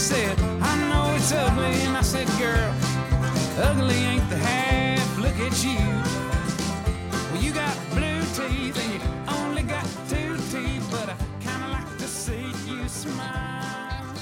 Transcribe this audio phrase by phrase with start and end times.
[0.00, 1.76] Said, I know it's ugly.
[1.84, 2.74] And I said, girl,
[3.68, 5.18] ugly ain't the half.
[5.18, 5.78] Look at you.
[7.30, 11.98] Well, you got blue teeth and you only got two teeth, but I kinda like
[11.98, 14.16] to see you smile.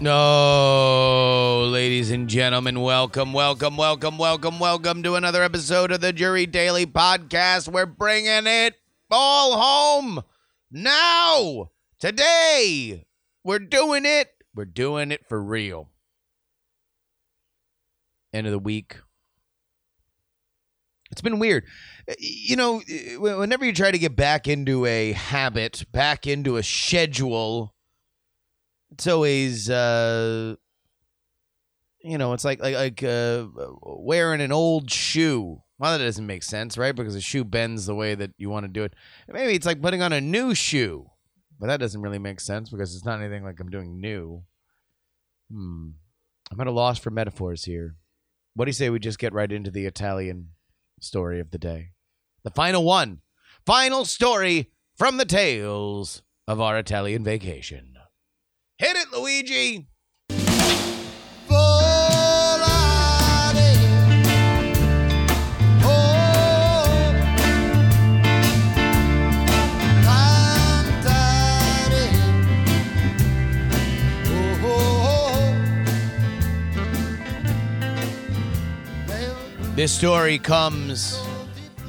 [0.00, 6.44] No, ladies and gentlemen, welcome, welcome, welcome, welcome, welcome to another episode of the Jury
[6.44, 7.68] Daily Podcast.
[7.68, 8.74] We're bringing it
[9.10, 10.22] all home
[10.70, 13.06] now, today.
[13.44, 14.28] We're doing it.
[14.54, 15.90] We're doing it for real.
[18.32, 18.96] End of the week.
[21.10, 21.64] It's been weird.
[22.08, 26.56] Uh, You know, uh, whenever you try to get back into a habit, back into
[26.56, 27.74] a schedule,
[28.90, 30.54] it's always uh
[32.02, 33.46] you know it's like like like uh
[33.82, 37.94] wearing an old shoe well that doesn't make sense right because a shoe bends the
[37.94, 38.94] way that you want to do it
[39.28, 41.10] maybe it's like putting on a new shoe
[41.58, 44.42] but that doesn't really make sense because it's not anything like i'm doing new.
[45.50, 45.90] Hmm.
[46.50, 47.96] I'm at a loss for metaphors here.
[48.54, 50.50] What do you say we just get right into the italian
[51.00, 51.90] story of the day?
[52.44, 53.20] The final one.
[53.66, 57.94] Final story from the tales of our italian vacation.
[58.78, 59.88] Hit it, Luigi.
[79.78, 81.24] This story comes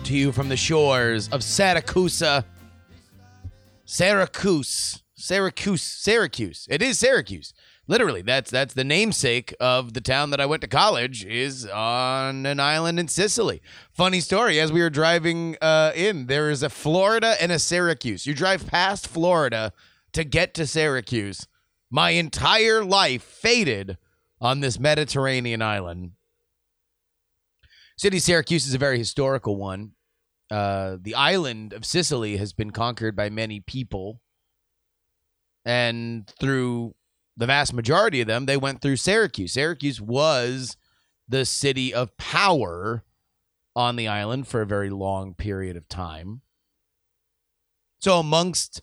[0.04, 2.22] to you from the shores of Syracuse.
[3.84, 5.04] Syracuse.
[5.16, 5.82] Syracuse.
[5.82, 6.68] Syracuse.
[6.70, 7.52] It is Syracuse.
[7.88, 12.46] Literally, that's that's the namesake of the town that I went to college is on
[12.46, 13.60] an island in Sicily.
[13.92, 18.28] Funny story, as we were driving uh, in, there is a Florida and a Syracuse.
[18.28, 19.74] You drive past Florida
[20.14, 21.48] to get to Syracuse.
[21.90, 23.98] My entire life faded
[24.40, 26.12] on this Mediterranean island.
[28.00, 29.92] City of Syracuse is a very historical one.
[30.50, 34.22] Uh, the island of Sicily has been conquered by many people
[35.66, 36.96] and through
[37.36, 39.52] the vast majority of them, they went through Syracuse.
[39.52, 40.78] Syracuse was
[41.28, 43.04] the city of power
[43.76, 46.40] on the island for a very long period of time.
[48.00, 48.82] So, amongst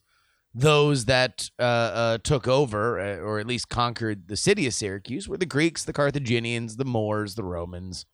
[0.54, 5.26] those that uh, uh, took over, uh, or at least conquered the city of Syracuse,
[5.26, 8.04] were the Greeks, the Carthaginians, the Moors, the Romans.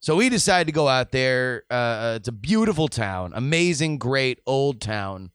[0.00, 1.64] So we decided to go out there.
[1.70, 5.30] Uh, uh, it's a beautiful town, amazing, great old town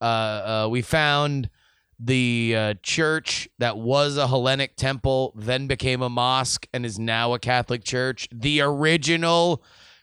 [0.00, 1.50] uh, uh, we found
[1.98, 7.34] the uh, church that was a Hellenic temple, then became a mosque, and is now
[7.34, 8.28] a Catholic church.
[8.32, 9.62] The original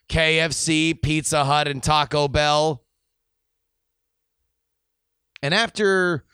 [0.10, 2.84] KFC, Pizza Hut, and Taco Bell.
[5.42, 6.26] And after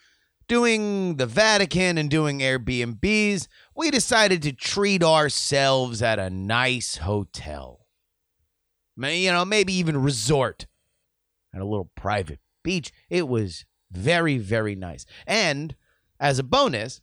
[0.47, 3.47] doing the Vatican and doing Airbnbs,
[3.81, 7.87] we decided to treat ourselves at a nice hotel.
[8.95, 10.67] May- You know, maybe even resort
[11.51, 12.91] at a little private beach.
[13.09, 15.07] It was very, very nice.
[15.25, 15.75] And
[16.19, 17.01] as a bonus,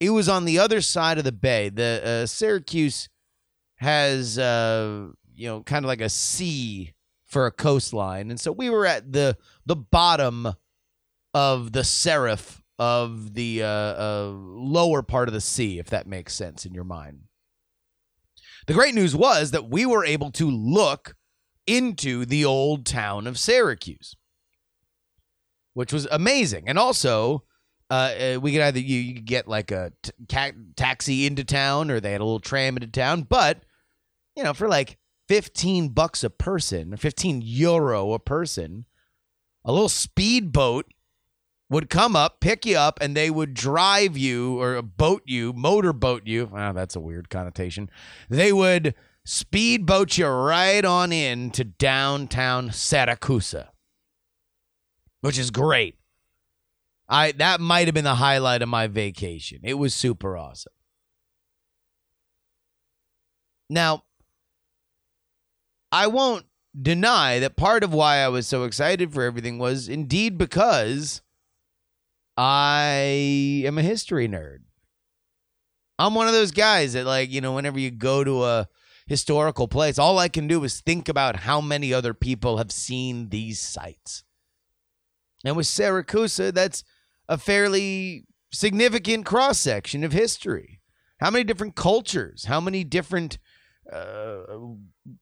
[0.00, 1.68] it was on the other side of the bay.
[1.68, 3.10] The uh, Syracuse
[3.76, 6.94] has, uh, you know, kind of like a sea
[7.26, 9.36] for a coastline, and so we were at the
[9.66, 10.54] the bottom
[11.34, 16.34] of the serif of the uh, uh, lower part of the sea, if that makes
[16.34, 17.22] sense in your mind.
[18.66, 21.16] The great news was that we were able to look
[21.66, 24.14] into the old town of Syracuse
[25.78, 26.68] which was amazing.
[26.68, 27.44] And also,
[27.88, 31.92] uh, uh, we could either you, you could get like a t- taxi into town,
[31.92, 33.22] or they had a little tram into town.
[33.22, 33.62] But
[34.34, 34.98] you know, for like
[35.28, 38.86] fifteen bucks a person, or fifteen euro a person,
[39.64, 40.86] a little speedboat
[41.70, 46.26] would come up, pick you up, and they would drive you or boat you, motorboat
[46.26, 46.46] you.
[46.46, 47.90] Wow, that's a weird connotation.
[48.28, 48.94] They would
[49.24, 53.68] speedboat you right on in to downtown Siracusa,
[55.20, 55.96] which is great.
[57.08, 59.60] I that might have been the highlight of my vacation.
[59.62, 60.72] It was super awesome.
[63.70, 64.04] Now,
[65.92, 66.46] I won't
[66.80, 71.22] deny that part of why I was so excited for everything was indeed because
[72.40, 74.58] I am a history nerd.
[75.98, 78.68] I'm one of those guys that, like, you know, whenever you go to a
[79.08, 83.30] historical place, all I can do is think about how many other people have seen
[83.30, 84.22] these sites.
[85.44, 86.84] And with Siracusa, that's
[87.28, 90.80] a fairly significant cross section of history.
[91.18, 92.44] How many different cultures?
[92.44, 93.38] How many different
[93.92, 94.42] uh,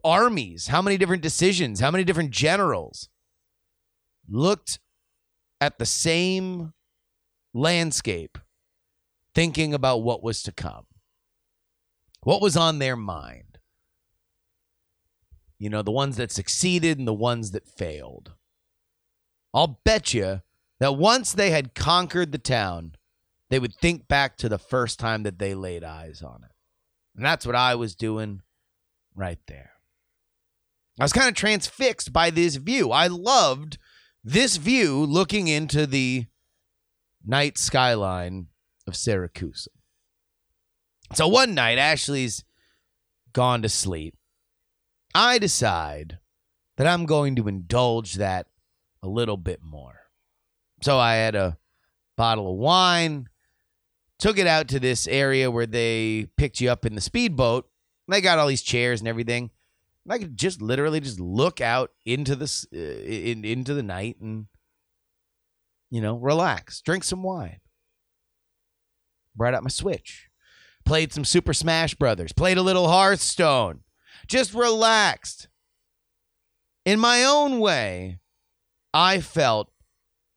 [0.04, 0.66] armies?
[0.66, 1.80] How many different decisions?
[1.80, 3.08] How many different generals
[4.28, 4.80] looked
[5.62, 6.74] at the same
[7.56, 8.38] landscape
[9.34, 10.86] thinking about what was to come?
[12.22, 13.58] What was on their mind?
[15.58, 18.32] You know, the ones that succeeded and the ones that failed.
[19.54, 20.42] I'll bet you
[20.80, 22.92] that once they had conquered the town,
[23.48, 26.50] they would think back to the first time that they laid eyes on it.
[27.14, 28.42] And that's what I was doing
[29.14, 29.70] right there.
[31.00, 32.90] I was kind of transfixed by this view.
[32.90, 33.78] I loved
[34.22, 36.26] this view looking into the
[37.26, 38.46] night skyline
[38.86, 39.68] of Syracuse.
[41.14, 42.44] So one night, Ashley's
[43.32, 44.16] gone to sleep.
[45.14, 46.18] I decide
[46.76, 48.46] that I'm going to indulge that
[49.02, 50.00] a little bit more.
[50.82, 51.58] So I had a
[52.16, 53.28] bottle of wine,
[54.18, 57.68] took it out to this area where they picked you up in the speedboat.
[58.06, 59.50] And they got all these chairs and everything.
[60.04, 64.16] And I could just literally just look out into the uh, in, into the night
[64.20, 64.46] and
[65.90, 67.60] you know relax, drink some wine.
[69.34, 70.28] Brought out my Switch,
[70.84, 73.80] played some Super Smash Brothers, played a little Hearthstone,
[74.26, 75.48] just relaxed.
[76.84, 78.20] In my own way,
[78.94, 79.70] I felt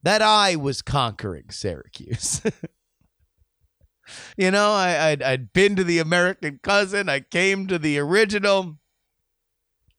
[0.04, 2.42] that I was conquering Syracuse.
[4.38, 8.78] you know, I, I'd, I'd been to the American cousin, I came to the original.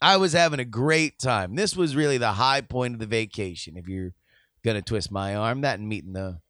[0.03, 1.57] I was having a great time.
[1.57, 3.77] This was really the high point of the vacation.
[3.77, 4.15] If you're
[4.65, 6.41] gonna twist my arm, that and meeting the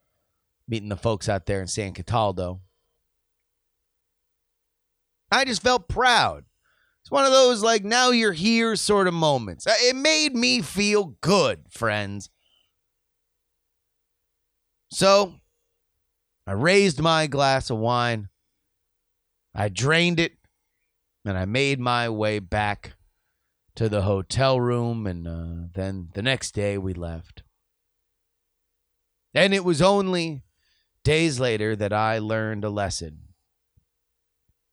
[0.68, 2.60] meeting the folks out there in San Cataldo.
[5.32, 6.44] I just felt proud.
[7.02, 9.66] It's one of those like now you're here sort of moments.
[9.66, 12.30] Uh, It made me feel good, friends.
[14.92, 15.34] So
[16.46, 18.28] I raised my glass of wine,
[19.54, 20.32] I drained it,
[21.24, 22.94] and I made my way back
[23.76, 25.06] to the hotel room.
[25.06, 27.44] And uh, then the next day we left.
[29.34, 30.42] And it was only
[31.04, 33.20] days later that I learned a lesson.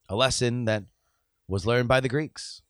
[0.09, 0.83] A lesson that
[1.47, 2.61] was learned by the Greeks,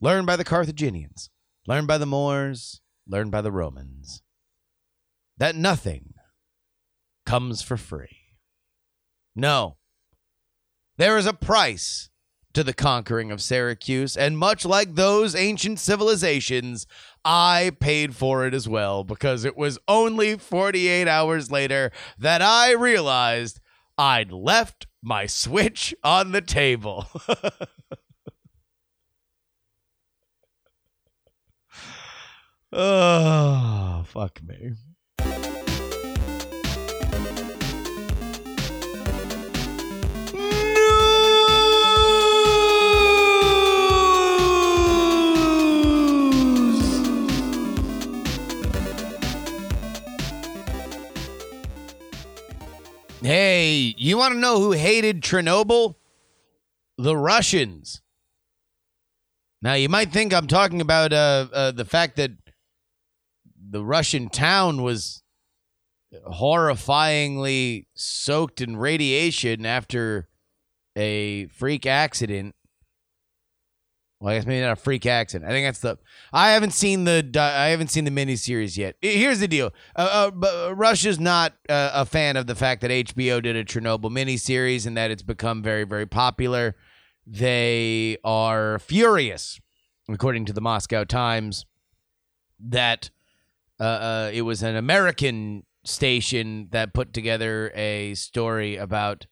[0.00, 1.30] learned by the Carthaginians,
[1.66, 4.22] learned by the Moors, learned by the Romans.
[5.38, 6.14] That nothing
[7.24, 8.34] comes for free.
[9.34, 9.76] No.
[10.96, 12.08] There is a price
[12.56, 16.86] to the conquering of Syracuse, and much like those ancient civilizations,
[17.22, 22.72] I paid for it as well because it was only 48 hours later that I
[22.72, 23.60] realized
[23.98, 27.06] I'd left my Switch on the table.
[32.72, 34.72] oh, fuck me.
[53.76, 55.94] You want to know who hated Chernobyl?
[56.98, 58.00] The Russians.
[59.62, 62.32] Now, you might think I'm talking about uh, uh, the fact that
[63.70, 65.22] the Russian town was
[66.26, 70.28] horrifyingly soaked in radiation after
[70.96, 72.54] a freak accident.
[74.18, 75.50] Well, I guess maybe not a freak accident.
[75.50, 75.98] I think that's the.
[76.32, 77.28] I haven't seen the.
[77.38, 78.96] I haven't seen the miniseries yet.
[79.02, 79.74] Here's the deal.
[79.94, 84.10] Uh, uh, Russia's not uh, a fan of the fact that HBO did a Chernobyl
[84.10, 86.76] miniseries and that it's become very, very popular.
[87.26, 89.60] They are furious,
[90.08, 91.66] according to the Moscow Times,
[92.58, 93.10] that
[93.78, 99.26] uh, uh, it was an American station that put together a story about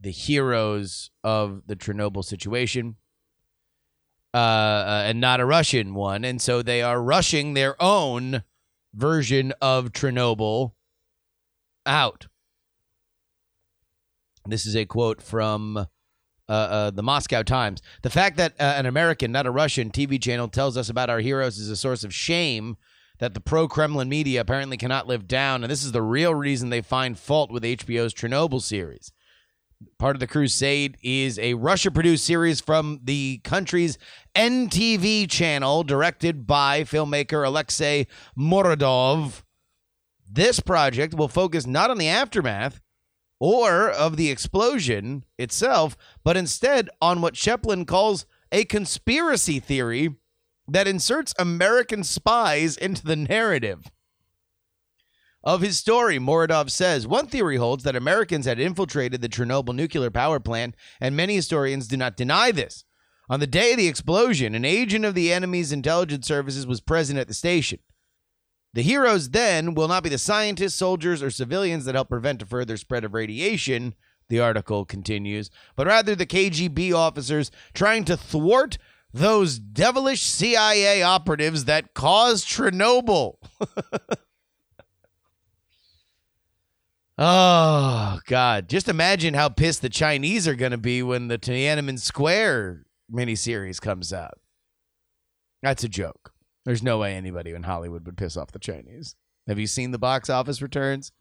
[0.00, 2.96] the heroes of the Chernobyl situation
[4.34, 6.24] uh, uh, and not a Russian one.
[6.24, 8.42] And so they are rushing their own
[8.94, 10.72] version of Chernobyl
[11.86, 12.26] out.
[14.46, 15.86] This is a quote from uh,
[16.52, 17.82] uh, the Moscow Times.
[18.02, 21.20] The fact that uh, an American, not a Russian, TV channel tells us about our
[21.20, 22.76] heroes is a source of shame
[23.18, 26.70] that the pro Kremlin media apparently cannot live down, and this is the real reason
[26.70, 29.12] they find fault with HBO's Chernobyl series.
[29.98, 33.98] Part of the Crusade is a Russia produced series from the country's
[34.34, 38.06] NTV channel, directed by filmmaker Alexei
[38.36, 39.42] Muradov.
[40.30, 42.80] This project will focus not on the aftermath
[43.40, 50.16] or of the explosion itself, but instead on what Sheplin calls a conspiracy theory
[50.66, 53.90] that inserts American spies into the narrative.
[55.44, 60.10] Of his story, Muradov says one theory holds that Americans had infiltrated the Chernobyl nuclear
[60.10, 62.84] power plant, and many historians do not deny this.
[63.30, 67.18] On the day of the explosion, an agent of the enemy's intelligence services was present
[67.18, 67.78] at the station.
[68.74, 72.46] The heroes then will not be the scientists, soldiers, or civilians that help prevent a
[72.46, 73.94] further spread of radiation,
[74.28, 78.76] the article continues, but rather the KGB officers trying to thwart
[79.12, 83.36] those devilish CIA operatives that caused Chernobyl.
[87.18, 88.68] oh, God.
[88.68, 93.80] Just imagine how pissed the Chinese are going to be when the Tiananmen Square miniseries
[93.80, 94.38] comes out.
[95.62, 96.32] That's a joke.
[96.64, 99.14] There's no way anybody in Hollywood would piss off the Chinese.
[99.46, 101.12] Have you seen the box office returns?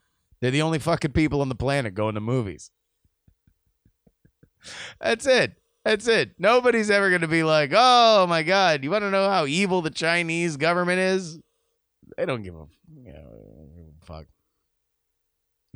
[0.42, 2.70] They're the only fucking people on the planet going to movies.
[5.00, 5.54] That's it.
[5.86, 6.32] That's it.
[6.38, 9.82] Nobody's ever going to be like, oh my God, you want to know how evil
[9.82, 11.40] the Chinese government is?
[12.18, 12.66] They don't give a,
[13.02, 14.26] you know, fuck.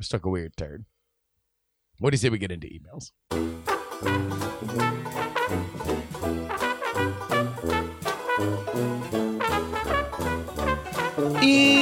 [0.00, 0.86] Just took a weird turn.
[1.98, 3.12] What do you say we get into emails?
[11.42, 11.81] Email.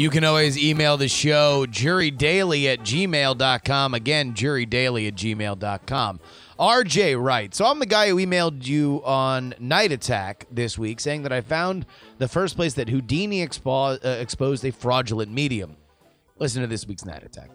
[0.00, 3.92] You can always email the show jurydaily at gmail.com.
[3.92, 6.20] Again, jurydaily at gmail.com.
[6.58, 11.24] RJ writes, So I'm the guy who emailed you on Night Attack this week saying
[11.24, 11.84] that I found
[12.16, 15.76] the first place that Houdini expo- uh, exposed a fraudulent medium.
[16.38, 17.50] Listen to this week's Night Attack.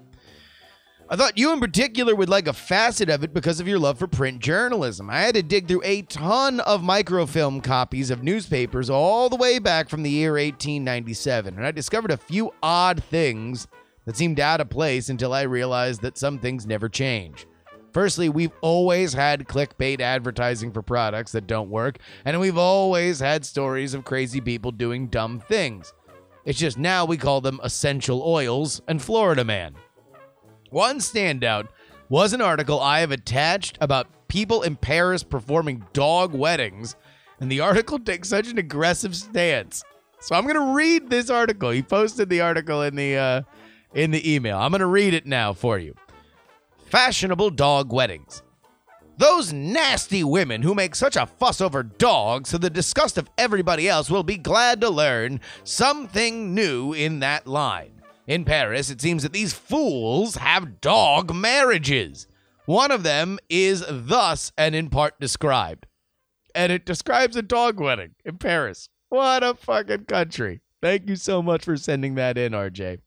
[1.07, 3.99] I thought you in particular would like a facet of it because of your love
[3.99, 5.07] for print journalism.
[5.07, 9.59] I had to dig through a ton of microfilm copies of newspapers all the way
[9.59, 13.67] back from the year 1897, and I discovered a few odd things
[14.05, 17.45] that seemed out of place until I realized that some things never change.
[17.93, 23.45] Firstly, we've always had clickbait advertising for products that don't work, and we've always had
[23.45, 25.93] stories of crazy people doing dumb things.
[26.45, 29.75] It's just now we call them essential oils and Florida Man.
[30.75, 31.69] One standout
[32.09, 36.97] was an article I have attached about people in Paris performing dog weddings,
[37.39, 39.85] and the article takes such an aggressive stance.
[40.19, 41.69] So I'm to read this article.
[41.69, 43.41] He posted the article in the uh,
[43.93, 44.57] in the email.
[44.57, 45.95] I'm to read it now for you.
[46.87, 48.43] Fashionable dog weddings.
[49.17, 53.87] Those nasty women who make such a fuss over dogs to the disgust of everybody
[53.87, 57.95] else will be glad to learn something new in that line.
[58.27, 62.27] In Paris, it seems that these fools have dog marriages.
[62.65, 65.85] One of them is thus and in part described.
[66.55, 68.89] And it describes a dog wedding in Paris.
[69.09, 70.61] What a fucking country.
[70.81, 72.99] Thank you so much for sending that in, RJ.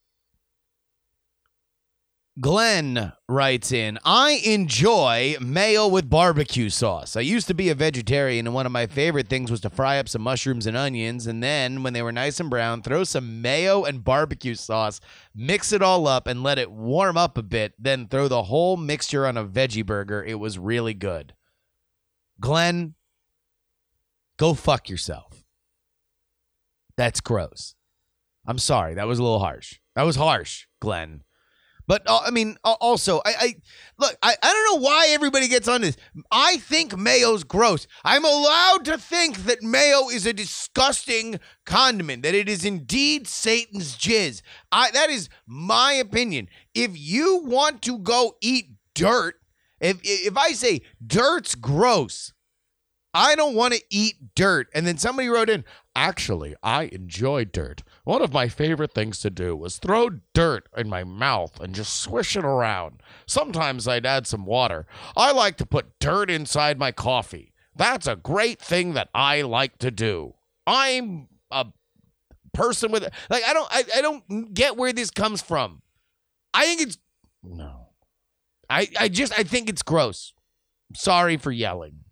[2.41, 7.17] Glenn writes in, I enjoy mayo with barbecue sauce.
[7.17, 9.99] I used to be a vegetarian, and one of my favorite things was to fry
[9.99, 13.43] up some mushrooms and onions, and then, when they were nice and brown, throw some
[13.43, 15.01] mayo and barbecue sauce,
[15.35, 18.77] mix it all up, and let it warm up a bit, then throw the whole
[18.77, 20.23] mixture on a veggie burger.
[20.23, 21.35] It was really good.
[22.39, 22.95] Glenn,
[24.37, 25.43] go fuck yourself.
[26.97, 27.75] That's gross.
[28.47, 28.95] I'm sorry.
[28.95, 29.81] That was a little harsh.
[29.97, 31.23] That was harsh, Glenn.
[31.89, 33.55] But uh, I mean, also, I, I
[33.99, 34.15] look.
[34.23, 35.97] I, I don't know why everybody gets on this.
[36.31, 37.87] I think mayo's gross.
[38.05, 42.25] I'm allowed to think that mayo is a disgusting condiment.
[42.25, 44.43] That it is indeed Satan's jizz.
[44.71, 46.49] I that is my opinion.
[46.75, 49.37] If you want to go eat dirt,
[49.81, 52.35] if if I say dirt's gross,
[53.15, 54.69] I don't want to eat dirt.
[54.75, 55.65] And then somebody wrote in,
[55.99, 57.83] actually, I enjoy dirt.
[58.05, 62.01] One of my favorite things to do was throw dirt in my mouth and just
[62.01, 63.03] swish it around.
[63.27, 64.87] Sometimes I'd add some water.
[65.17, 67.53] I like to put dirt inside my coffee.
[67.75, 70.35] That's a great thing that I like to do.
[70.67, 71.67] I'm a
[72.53, 75.83] person with like I don't I, I don't get where this comes from.
[76.55, 76.99] I think it's
[77.43, 77.89] no.
[78.71, 80.33] I I just I think it's gross.
[80.95, 82.05] Sorry for yelling.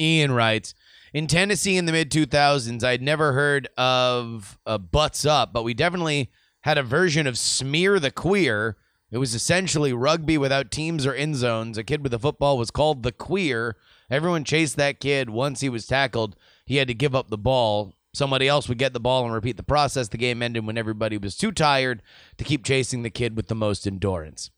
[0.00, 0.74] Ian writes
[1.12, 4.58] In Tennessee in the mid 2000s, I'd never heard of
[4.90, 8.76] Butts Up, but we definitely had a version of Smear the Queer.
[9.10, 11.76] It was essentially rugby without teams or end zones.
[11.76, 13.76] A kid with a football was called the Queer.
[14.08, 15.30] Everyone chased that kid.
[15.30, 17.94] Once he was tackled, he had to give up the ball.
[18.12, 20.08] Somebody else would get the ball and repeat the process.
[20.08, 22.02] The game ended when everybody was too tired
[22.38, 24.50] to keep chasing the kid with the most endurance.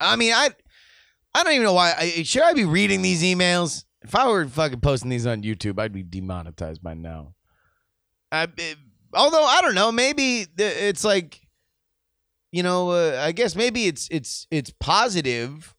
[0.00, 0.50] I mean, I
[1.34, 1.94] I don't even know why.
[1.96, 3.84] I, should I be reading these emails?
[4.02, 7.34] If I were fucking posting these on YouTube, I'd be demonetized by now.
[8.30, 8.78] I, it-
[9.14, 11.40] although I don't know, maybe it's like,
[12.52, 15.74] you know, uh, I guess maybe it's it's it's positive.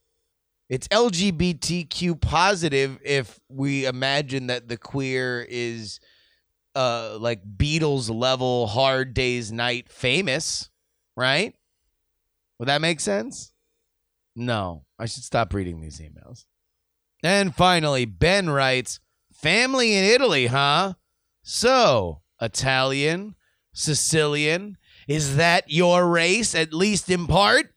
[0.70, 6.00] It's LGBTQ positive if we imagine that the queer is
[6.76, 10.70] uh like Beatles level hard days night famous,
[11.18, 11.56] right?
[12.60, 13.52] Would that make sense?
[14.36, 16.46] No, I should stop reading these emails.
[17.24, 19.00] And finally, Ben writes,
[19.34, 20.94] Family in Italy, huh?
[21.42, 23.36] So, Italian,
[23.74, 27.74] Sicilian, is that your race, at least in part?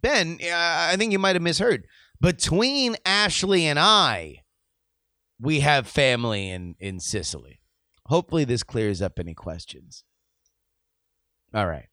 [0.00, 1.86] Ben, uh, I think you might have misheard.
[2.20, 4.42] Between Ashley and I,
[5.38, 7.60] we have family in, in Sicily.
[8.06, 10.04] Hopefully, this clears up any questions.
[11.54, 11.88] All right.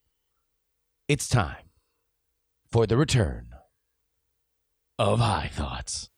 [1.07, 1.69] It's time
[2.69, 3.49] for the return
[4.99, 6.09] of High Thoughts.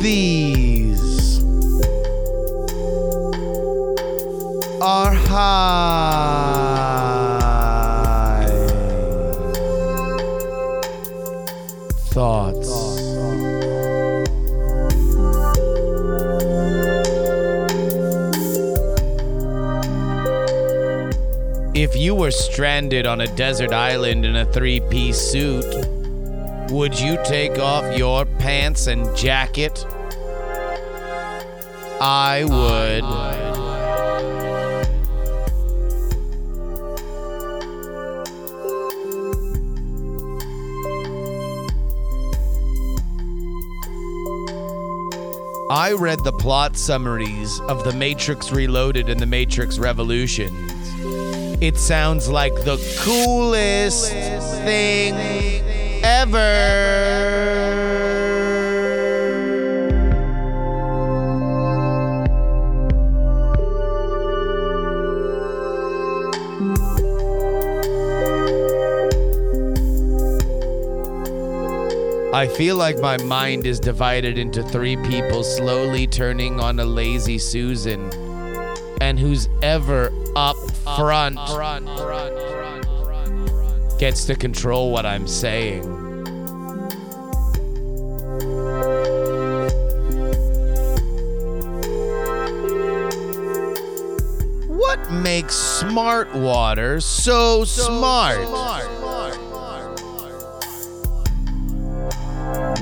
[0.00, 1.42] These
[4.80, 6.43] are high
[22.24, 25.66] were stranded on a desert island in a three piece suit,
[26.70, 29.84] would you take off your pants and jacket?
[32.00, 33.04] I would.
[45.70, 50.83] I read the plot summaries of The Matrix Reloaded and The Matrix Revolutions.
[51.60, 55.14] It sounds like the coolest thing
[56.04, 56.94] ever.
[72.34, 77.38] I feel like my mind is divided into three people slowly turning on a lazy
[77.38, 78.10] Susan.
[79.00, 81.38] And who's ever up front
[83.98, 85.82] gets to control what I'm saying.
[94.68, 98.46] What makes smart water so smart?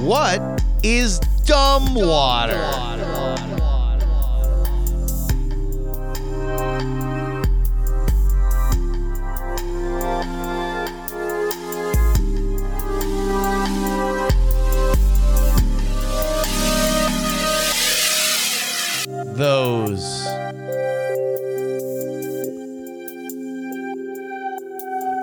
[0.01, 2.55] What is dumb water?
[2.55, 2.92] Those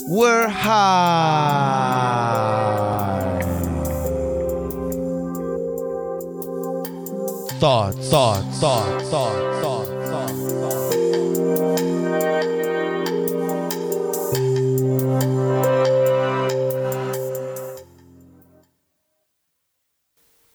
[0.10, 2.02] were high.
[7.60, 9.90] Thoughts, thoughts, thoughts, thoughts, thoughts.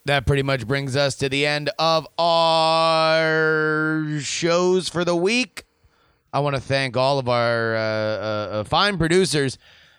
[0.06, 5.64] That pretty much brings us to the end of our shows for the week.
[6.34, 7.82] I want to thank all of our uh, uh,
[8.50, 9.56] uh, fine producers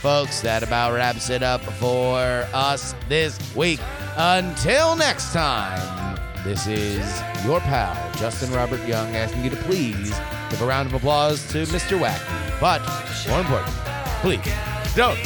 [0.00, 3.80] Folks, that about wraps it up for us this week.
[4.16, 10.16] Until next time, this is your pal, Justin Robert Young, asking you to please
[10.50, 11.98] give a round of applause to Mr.
[11.98, 12.60] Wacky.
[12.60, 12.80] But
[13.28, 13.74] more important,
[14.22, 14.54] please
[14.94, 15.18] don't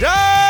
[0.00, 0.49] die!